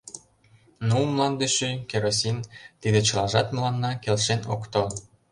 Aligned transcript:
Ну, 0.87 0.97
мланде 1.11 1.47
шӱй, 1.55 1.75
керосин— 1.89 2.37
тиде 2.81 2.99
чылажат 3.07 3.47
мыланна 3.55 3.91
келшен 4.03 4.41
ок 4.53 4.63
тол... 4.73 4.89